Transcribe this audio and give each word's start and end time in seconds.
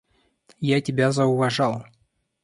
Я 0.75 0.81
тебя 0.81 1.11
зауважал. 1.11 1.85